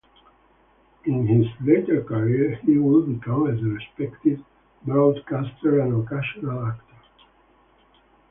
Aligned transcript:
In 1.05 1.27
his 1.27 1.45
later 1.63 2.01
career 2.03 2.55
he 2.65 2.75
would 2.79 3.19
become 3.19 3.47
a 3.47 3.51
respected 3.53 4.43
broadcaster 4.83 5.79
and 5.79 6.03
occasional 6.07 6.65
actor. 6.65 6.95